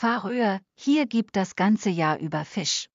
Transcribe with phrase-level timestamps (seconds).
[0.00, 2.88] Färöer, hier gibt das ganze Jahr über Fisch.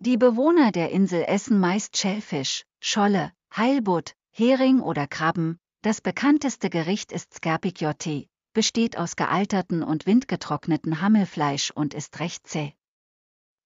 [0.00, 5.60] Die Bewohner der Insel essen meist Schellfisch, Scholle, Heilbutt, Hering oder Krabben.
[5.82, 12.72] Das bekannteste Gericht ist Skerpikjotti, besteht aus gealterten und windgetrockneten Hammelfleisch und ist recht zäh.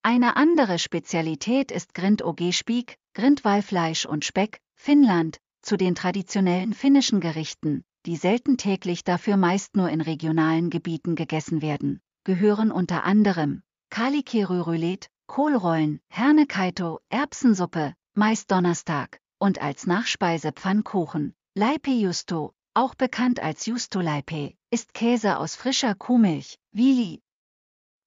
[0.03, 7.83] Eine andere Spezialität ist Grind Ogespik, Grindwallfleisch und Speck, Finnland, zu den traditionellen finnischen Gerichten,
[8.05, 15.09] die selten täglich dafür meist nur in regionalen Gebieten gegessen werden, gehören unter anderem Kalikeryrület,
[15.27, 24.01] Kohlrollen, Hernekaito, Erbsensuppe, meist Donnerstag, und als Nachspeise Pfannkuchen, Leipe Justo, auch bekannt als Justo
[24.01, 27.23] Leipe, ist Käse aus frischer Kuhmilch, Wili,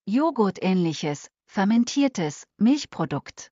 [0.08, 3.52] Joghurt ähnliches, fermentiertes Milchprodukt.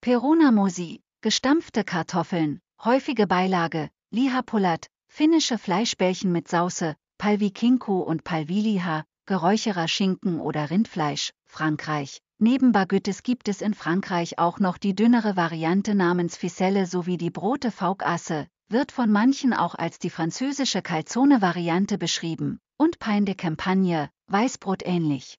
[0.00, 10.40] Perunamosi, gestampfte Kartoffeln, häufige Beilage, Lihapulat, finnische Fleischbällchen mit Sauce, Palvikinku und Palviliha, geräucherer Schinken
[10.40, 12.20] oder Rindfleisch, Frankreich.
[12.38, 17.30] Neben Baguettes gibt es in Frankreich auch noch die dünnere Variante namens Ficelle sowie die
[17.30, 24.10] Brote Faugasse, wird von manchen auch als die französische Calzone-Variante beschrieben, und Pain de Campagne,
[24.26, 25.38] Weißbrot ähnlich.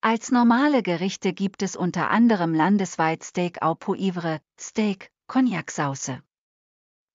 [0.00, 6.20] Als normale Gerichte gibt es unter anderem landesweit Steak au Poivre, Steak, Cognac-Sauce.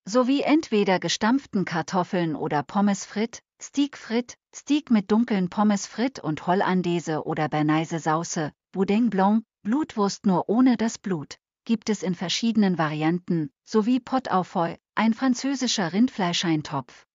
[0.06, 6.48] Sowie entweder gestampften Kartoffeln oder Pommes frites, Steak frit, Steak mit dunklen Pommes frites und
[6.48, 12.80] Hollandaise oder Bernaise Sauce, Boudin Blanc, Blutwurst nur ohne das Blut, gibt es in verschiedenen
[12.80, 17.06] Varianten, sowie Pot au feu, ein französischer Rindfleischeintopf.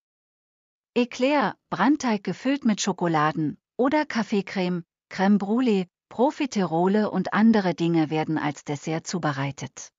[0.93, 8.63] Eclair, Brandteig gefüllt mit Schokoladen, oder Kaffeecreme, Crème Brûlée, Profiterole und andere Dinge werden als
[8.63, 9.91] Dessert zubereitet.